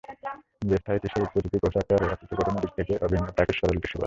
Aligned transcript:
যে 0.61 0.75
স্থায়ী 0.77 0.99
টিস্যুর 1.01 1.31
প্রতিটি 1.33 1.57
কোষ 1.63 1.75
আকার, 1.81 2.01
আকৃতি 2.05 2.33
ও 2.33 2.39
গঠনের 2.39 2.61
দিক 2.63 2.71
থেকে 2.77 2.93
অভিন্ন 3.05 3.25
তাকে 3.37 3.53
সরল 3.59 3.77
টিস্যু 3.81 3.87
বলে। 3.87 3.99